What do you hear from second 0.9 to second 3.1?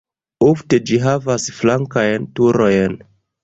ĝi havas flankajn turojn.